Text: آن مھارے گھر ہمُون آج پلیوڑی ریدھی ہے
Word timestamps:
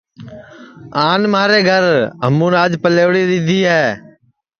آن 1.09 1.21
مھارے 1.31 1.59
گھر 1.69 1.83
ہمُون 2.25 2.53
آج 2.63 2.71
پلیوڑی 2.83 3.23
ریدھی 3.29 3.59
ہے 3.71 3.85